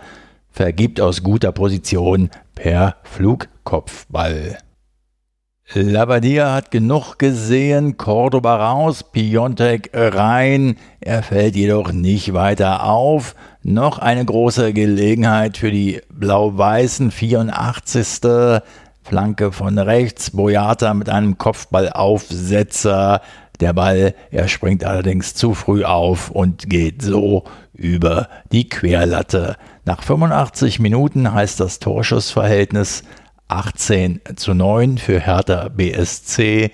[0.48, 4.58] vergibt aus guter Position per Flugkopfball.
[5.74, 10.76] Labadia hat genug gesehen, Cordoba raus, Piontek rein.
[11.00, 13.34] Er fällt jedoch nicht weiter auf.
[13.64, 18.62] Noch eine große Gelegenheit für die Blau-Weißen, 84.
[19.02, 23.20] Flanke von rechts, Boyata mit einem Kopfballaufsetzer.
[23.60, 29.56] Der Ball, er springt allerdings zu früh auf und geht so über die Querlatte.
[29.84, 33.02] Nach 85 Minuten heißt das Torschussverhältnis
[33.48, 36.70] 18 zu 9 für Hertha BSC.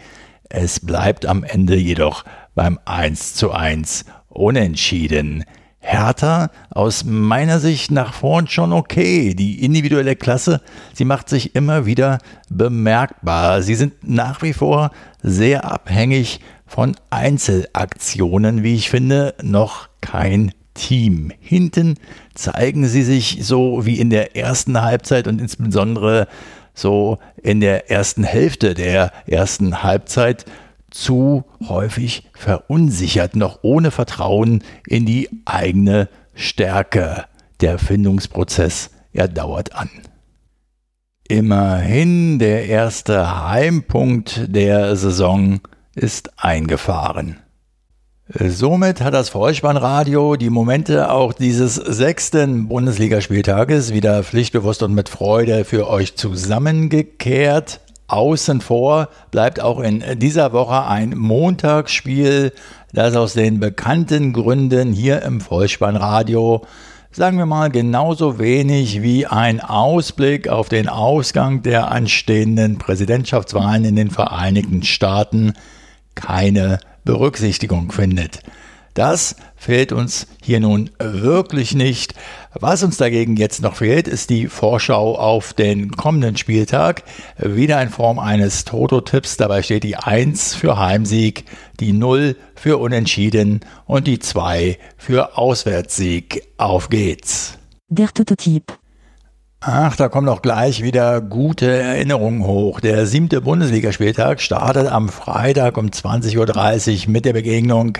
[0.48, 5.44] Es bleibt am Ende jedoch beim 1 zu 1 unentschieden.
[5.80, 9.34] Hertha aus meiner Sicht nach vorn schon okay.
[9.34, 10.60] Die individuelle Klasse,
[10.92, 12.18] sie macht sich immer wieder
[12.50, 13.62] bemerkbar.
[13.62, 14.90] Sie sind nach wie vor
[15.22, 21.32] sehr abhängig von Einzelaktionen, wie ich finde, noch kein Team.
[21.40, 21.94] Hinten
[22.34, 26.28] zeigen sie sich so wie in der ersten Halbzeit und insbesondere
[26.74, 30.44] so in der ersten Hälfte der ersten Halbzeit
[30.90, 37.24] zu häufig verunsichert, noch ohne Vertrauen in die eigene Stärke.
[37.60, 39.90] Der Findungsprozess, er dauert an.
[41.28, 45.60] Immerhin der erste Heimpunkt der Saison
[45.94, 47.36] ist eingefahren.
[48.30, 55.64] Somit hat das Vollspannradio die Momente auch dieses sechsten Bundesligaspieltages wieder pflichtbewusst und mit Freude
[55.64, 57.80] für euch zusammengekehrt.
[58.08, 62.52] Außen vor bleibt auch in dieser Woche ein Montagsspiel,
[62.92, 66.62] das aus den bekannten Gründen hier im Vollspannradio
[67.10, 73.96] sagen wir mal genauso wenig wie ein Ausblick auf den Ausgang der anstehenden Präsidentschaftswahlen in
[73.96, 75.54] den Vereinigten Staaten
[76.14, 78.40] keine Berücksichtigung findet.
[78.98, 82.14] Das fehlt uns hier nun wirklich nicht.
[82.54, 87.04] Was uns dagegen jetzt noch fehlt, ist die Vorschau auf den kommenden Spieltag.
[87.38, 89.36] Wieder in Form eines Toto-Tipps.
[89.36, 91.44] Dabei steht die 1 für Heimsieg,
[91.78, 96.48] die 0 für Unentschieden und die 2 für Auswärtssieg.
[96.56, 97.56] Auf geht's.
[97.88, 98.76] Der Toto-Tipp.
[99.60, 102.80] Ach, da kommen doch gleich wieder gute Erinnerungen hoch.
[102.80, 107.98] Der siebte Bundesligaspieltag startet am Freitag um 20.30 Uhr mit der Begegnung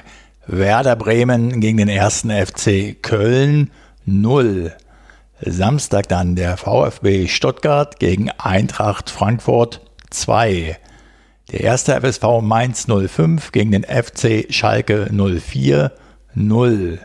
[0.50, 3.70] Werder Bremen gegen den ersten FC Köln
[4.06, 4.72] 0.
[5.42, 10.78] Samstag dann der VfB Stuttgart gegen Eintracht Frankfurt 2.
[11.52, 15.92] Der erste FSV Mainz 05 gegen den FC Schalke 04
[16.32, 16.98] 0.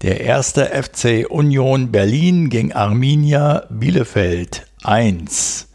[0.00, 5.68] Der erste FC Union Berlin gegen Arminia Bielefeld 1.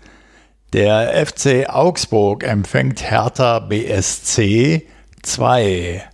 [0.73, 4.88] Der FC Augsburg empfängt Hertha BSC
[5.21, 6.08] 2.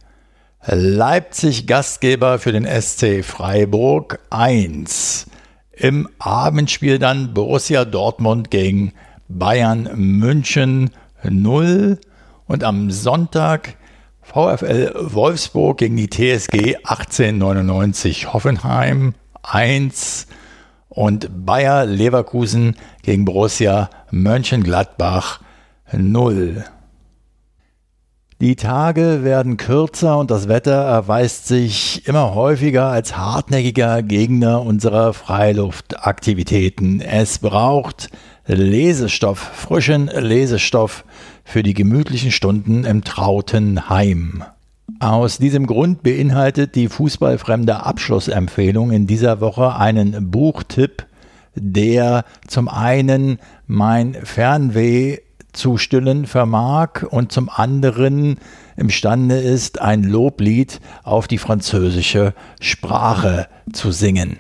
[0.68, 5.28] Leipzig Gastgeber für den SC Freiburg 1.
[5.74, 8.94] Im Abendspiel dann Borussia Dortmund gegen
[9.28, 10.90] Bayern München
[11.24, 12.00] 0.
[12.48, 13.76] Und am Sonntag
[14.24, 20.26] VfL Wolfsburg gegen die TSG 1899 Hoffenheim 1
[20.90, 25.42] und Bayer Leverkusen gegen Borussia Mönchengladbach
[25.92, 26.64] 0.
[28.42, 35.14] Die Tage werden kürzer und das Wetter erweist sich immer häufiger als hartnäckiger Gegner unserer
[35.14, 37.00] Freiluftaktivitäten.
[37.00, 38.10] Es braucht
[38.46, 41.06] Lesestoff, frischen Lesestoff
[41.46, 44.44] für die gemütlichen Stunden im trauten Heim.
[45.00, 51.06] Aus diesem Grund beinhaltet die fußballfremde Abschlussempfehlung in dieser Woche einen Buchtipp,
[51.56, 55.20] der zum einen mein Fernweh
[55.56, 58.38] zu stillen vermag und zum anderen
[58.76, 64.38] imstande ist, ein Loblied auf die französische Sprache zu singen.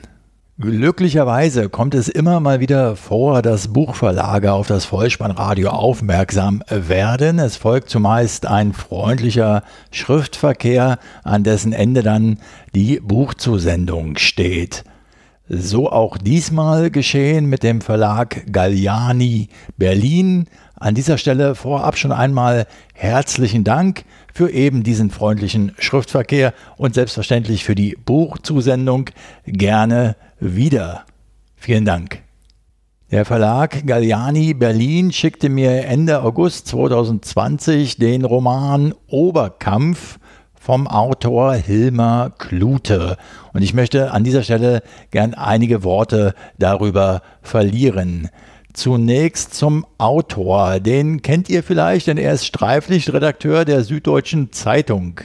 [0.57, 7.39] Glücklicherweise kommt es immer mal wieder vor, dass Buchverlage auf das Vollspannradio aufmerksam werden.
[7.39, 12.39] Es folgt zumeist ein freundlicher Schriftverkehr, an dessen Ende dann
[12.73, 14.85] die Buchzusendung steht.
[15.49, 20.47] So auch diesmal geschehen mit dem Verlag Galliani Berlin.
[20.77, 27.63] An dieser Stelle vorab schon einmal herzlichen Dank für eben diesen freundlichen Schriftverkehr und selbstverständlich
[27.63, 29.09] für die Buchzusendung.
[29.45, 31.05] Gerne wieder.
[31.55, 32.21] Vielen Dank.
[33.09, 40.19] Der Verlag Galliani Berlin schickte mir Ende August 2020 den Roman Oberkampf
[40.55, 43.15] vom Autor Hilmar Klute.
[43.53, 44.81] Und ich möchte an dieser Stelle
[45.11, 48.29] gern einige Worte darüber verlieren.
[48.75, 50.81] Zunächst zum Autor.
[50.81, 55.21] Den kennt ihr vielleicht, denn er ist Streiflichtredakteur der Süddeutschen Zeitung.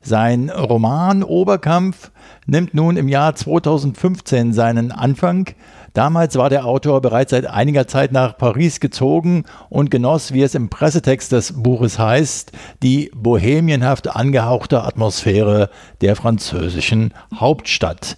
[0.00, 2.10] Sein Roman Oberkampf
[2.46, 5.50] nimmt nun im Jahr 2015 seinen Anfang.
[5.92, 10.54] Damals war der Autor bereits seit einiger Zeit nach Paris gezogen und genoss, wie es
[10.54, 15.68] im Pressetext des Buches heißt, die bohemienhaft angehauchte Atmosphäre
[16.00, 18.16] der französischen Hauptstadt.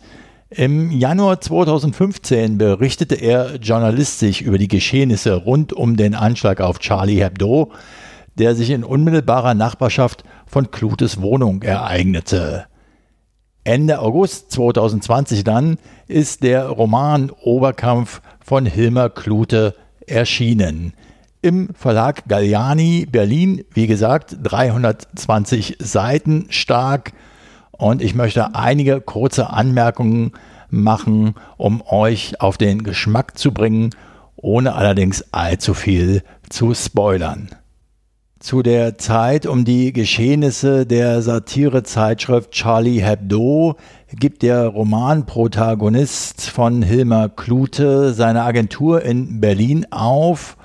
[0.52, 7.22] Im Januar 2015 berichtete er journalistisch über die Geschehnisse rund um den Anschlag auf Charlie
[7.22, 7.70] Hebdo,
[8.36, 12.64] der sich in unmittelbarer Nachbarschaft von Klutes Wohnung ereignete.
[13.62, 15.78] Ende August 2020 dann
[16.08, 20.94] ist der Roman Oberkampf von Hilmar Klute erschienen.
[21.42, 27.12] Im Verlag Galliani Berlin, wie gesagt, 320 Seiten stark.
[27.80, 30.32] Und ich möchte einige kurze Anmerkungen
[30.68, 33.90] machen, um euch auf den Geschmack zu bringen,
[34.36, 37.48] ohne allerdings allzu viel zu spoilern.
[38.38, 43.76] Zu der Zeit um die Geschehnisse der Satirezeitschrift Charlie Hebdo
[44.14, 50.58] gibt der Romanprotagonist von Hilmar Klute seine Agentur in Berlin auf,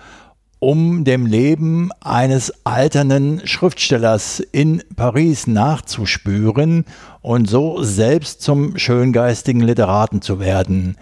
[0.60, 6.86] um dem Leben eines alternden Schriftstellers in Paris nachzuspüren
[7.22, 10.97] und so selbst zum schöngeistigen Literaten zu werden.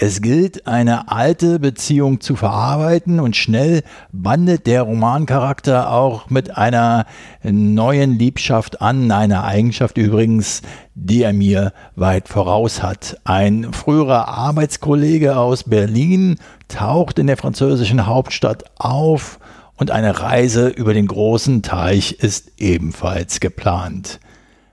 [0.00, 3.82] Es gilt, eine alte Beziehung zu verarbeiten und schnell
[4.12, 7.04] bandet der Romancharakter auch mit einer
[7.42, 10.62] neuen Liebschaft an, eine Eigenschaft übrigens,
[10.94, 13.18] die er mir weit voraus hat.
[13.24, 16.36] Ein früherer Arbeitskollege aus Berlin
[16.68, 19.40] taucht in der französischen Hauptstadt auf
[19.74, 24.20] und eine Reise über den großen Teich ist ebenfalls geplant.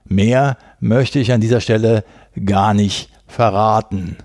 [0.04, 2.04] Mehr möchte ich an dieser Stelle
[2.44, 4.18] gar nicht verraten.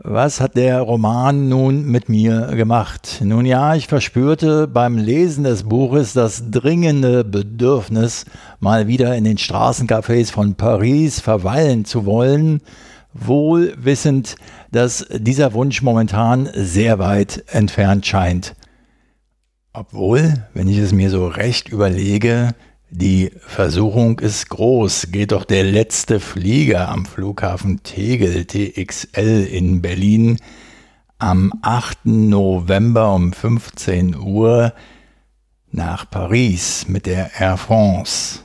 [0.00, 3.20] Was hat der Roman nun mit mir gemacht?
[3.20, 8.24] Nun ja, ich verspürte beim Lesen des Buches das dringende Bedürfnis,
[8.60, 12.60] mal wieder in den Straßencafés von Paris verweilen zu wollen,
[13.12, 14.36] wohl wissend,
[14.70, 18.54] dass dieser Wunsch momentan sehr weit entfernt scheint.
[19.72, 22.54] Obwohl, wenn ich es mir so recht überlege,
[22.90, 25.08] die Versuchung ist groß.
[25.10, 30.38] Geht doch der letzte Flieger am Flughafen Tegel TXL in Berlin
[31.18, 32.06] am 8.
[32.06, 34.72] November um 15 Uhr
[35.70, 38.40] nach Paris mit der Air France.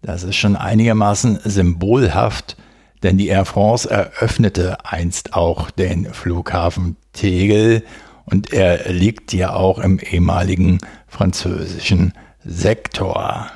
[0.00, 2.56] Das ist schon einigermaßen symbolhaft,
[3.04, 7.84] denn die Air France eröffnete einst auch den Flughafen Tegel
[8.24, 12.12] und er liegt ja auch im ehemaligen französischen
[12.44, 13.46] Sektor.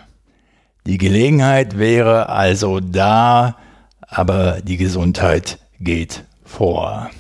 [0.87, 3.57] Die Gelegenheit wäre also da,
[4.01, 7.11] aber die Gesundheit geht vor.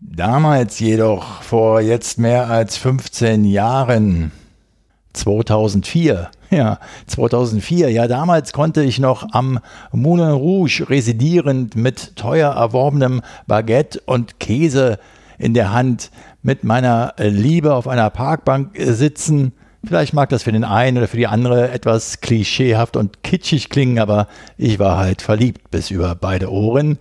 [0.00, 4.30] Damals jedoch, vor jetzt mehr als 15 Jahren,
[5.12, 9.58] 2004, ja, 2004, ja, damals konnte ich noch am
[9.92, 14.98] Moulin Rouge residierend mit teuer erworbenem Baguette und Käse
[15.38, 16.10] in der Hand
[16.42, 19.52] mit meiner Liebe auf einer Parkbank sitzen
[19.82, 23.98] Vielleicht mag das für den einen oder für die andere etwas klischeehaft und kitschig klingen,
[23.98, 24.28] aber
[24.58, 26.98] ich war halt verliebt bis über beide Ohren.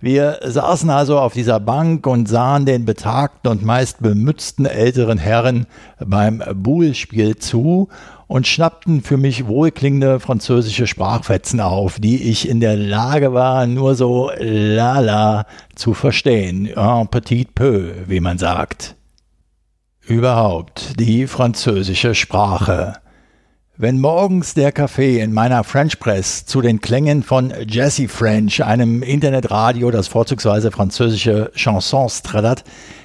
[0.00, 5.66] Wir saßen also auf dieser Bank und sahen den betagten und meist bemützten älteren Herren
[5.98, 7.88] beim Boule-Spiel zu
[8.26, 13.94] und schnappten für mich wohlklingende französische Sprachfetzen auf, die ich in der Lage war, nur
[13.94, 16.68] so lala zu verstehen.
[16.76, 18.96] Un petit peu, wie man sagt.
[20.06, 22.92] Überhaupt die französische Sprache.
[23.78, 29.02] Wenn morgens der Kaffee in meiner French Press zu den Klängen von Jesse French, einem
[29.02, 32.64] Internetradio, das vorzugsweise französische Chansons trällert,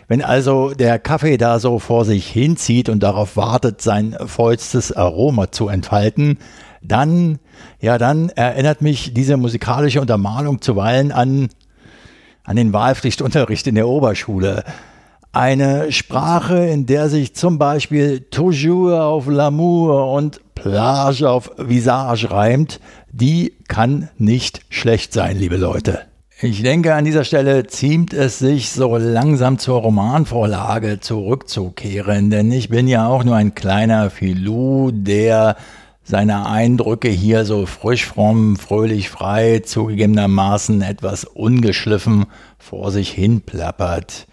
[0.09, 5.53] wenn also der Kaffee da so vor sich hinzieht und darauf wartet, sein vollstes Aroma
[5.53, 6.37] zu entfalten,
[6.81, 7.39] dann,
[7.79, 11.47] ja, dann erinnert mich diese musikalische Untermalung zuweilen an,
[12.43, 14.65] an den Wahlpflichtunterricht in der Oberschule.
[15.31, 22.79] Eine Sprache, in der sich zum Beispiel toujours auf l'amour und plage auf visage reimt,
[23.11, 25.99] die kann nicht schlecht sein, liebe Leute.
[26.41, 32.69] Ich denke, an dieser Stelle ziemt es sich so langsam zur Romanvorlage zurückzukehren, denn ich
[32.69, 35.57] bin ja auch nur ein kleiner Filou, der
[36.03, 42.25] seine Eindrücke hier so frisch, fromm, fröhlich, frei, zugegebenermaßen etwas ungeschliffen
[42.57, 44.25] vor sich hin plappert.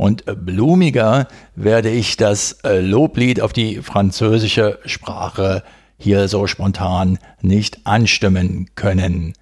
[0.00, 5.62] Und blumiger werde ich das äh, Loblied auf die französische Sprache
[5.98, 9.34] hier so spontan nicht anstimmen können.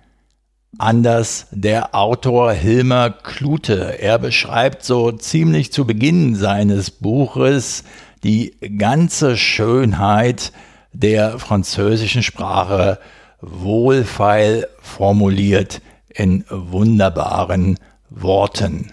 [0.77, 4.01] Anders der Autor Hilmer Klute.
[4.01, 7.85] Er beschreibt so ziemlich zu Beginn seines Buches
[8.25, 10.51] die ganze Schönheit
[10.93, 12.99] der französischen Sprache
[13.41, 17.79] wohlfeil formuliert in wunderbaren
[18.11, 18.91] Worten.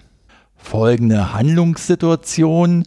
[0.66, 2.84] Folgende Handlungssituation.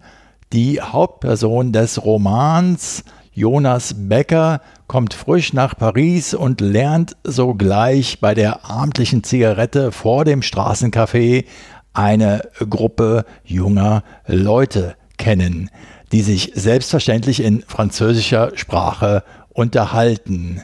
[0.52, 8.68] Die Hauptperson des Romans, Jonas Becker, kommt frisch nach Paris und lernt sogleich bei der
[8.68, 11.44] abendlichen Zigarette vor dem Straßencafé
[11.92, 15.70] eine Gruppe junger Leute kennen,
[16.12, 20.62] die sich selbstverständlich in französischer Sprache unterhalten.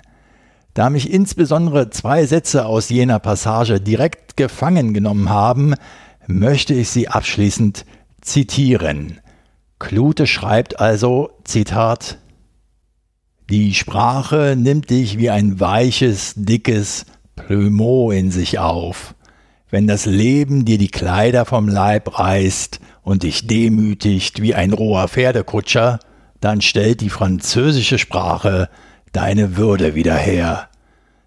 [0.72, 5.74] Da mich insbesondere zwei Sätze aus jener Passage direkt gefangen genommen haben,
[6.27, 7.85] möchte ich sie abschließend
[8.20, 9.20] zitieren.
[9.79, 12.18] Klute schreibt also, Zitat,
[13.51, 17.07] Die Sprache nimmt dich wie ein weiches, dickes
[17.37, 19.14] Plumeau in sich auf.
[19.70, 25.09] Wenn das Leben dir die Kleider vom Leib reißt und dich demütigt wie ein roher
[25.09, 25.99] Pferdekutscher,
[26.41, 28.68] dann stellt die französische Sprache
[29.12, 30.68] deine Würde wieder her.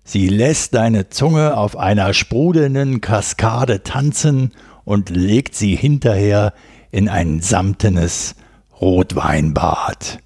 [0.03, 4.53] Sie lässt deine Zunge auf einer sprudelnden Kaskade tanzen
[4.87, 6.53] und legt sie hinterher
[6.91, 8.35] in ein samtenes
[8.79, 10.19] Rotweinbad.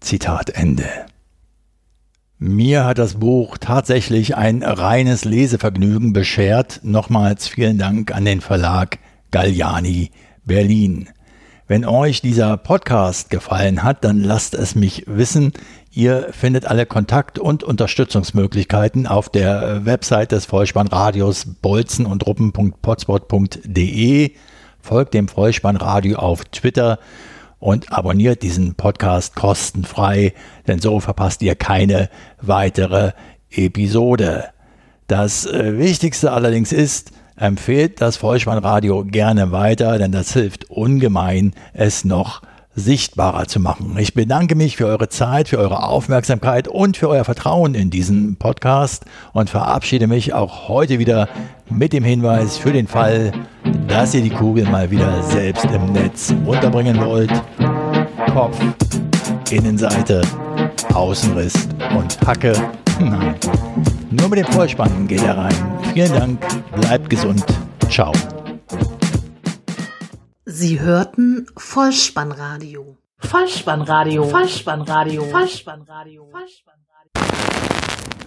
[0.00, 0.88] Zitat Ende.
[2.38, 6.80] Mir hat das Buch tatsächlich ein reines Lesevergnügen beschert.
[6.84, 8.98] Nochmals vielen Dank an den Verlag
[9.30, 10.10] Galliani
[10.42, 11.10] Berlin.
[11.66, 15.52] Wenn euch dieser Podcast gefallen hat, dann lasst es mich wissen.
[15.98, 24.30] Ihr findet alle Kontakt- und Unterstützungsmöglichkeiten auf der Website des Vollspannradios bolzen und ruppen.potspot.de.
[24.80, 27.00] Folgt dem Vollspannradio auf Twitter
[27.58, 30.34] und abonniert diesen Podcast kostenfrei,
[30.68, 33.10] denn so verpasst ihr keine weitere
[33.50, 34.50] Episode.
[35.08, 42.04] Das äh, Wichtigste allerdings ist, empfehlt das Vollspannradio gerne weiter, denn das hilft ungemein, es
[42.04, 42.42] noch
[42.78, 43.96] sichtbarer zu machen.
[43.98, 48.36] Ich bedanke mich für eure Zeit, für eure Aufmerksamkeit und für euer Vertrauen in diesen
[48.36, 51.28] Podcast und verabschiede mich auch heute wieder
[51.68, 53.32] mit dem Hinweis für den Fall,
[53.86, 57.32] dass ihr die Kugel mal wieder selbst im Netz unterbringen wollt.
[58.32, 58.58] Kopf,
[59.50, 60.22] Innenseite,
[60.94, 62.52] Außenriss und Hacke.
[63.00, 63.34] Nein,
[64.10, 65.54] nur mit dem Vollspannen geht er rein.
[65.92, 66.40] Vielen Dank,
[66.80, 67.44] bleibt gesund.
[67.88, 68.12] Ciao.
[70.50, 72.96] Sie hörten Vollspannradio.
[73.18, 74.24] Vollspannradio.
[74.24, 75.24] Vollspannradio.
[75.24, 76.24] Vollspannradio.
[76.30, 78.17] Vollspannradio.